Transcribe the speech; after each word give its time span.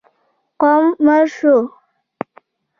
قوم 0.61 0.85
مړ 1.05 1.23
شو. 1.35 1.55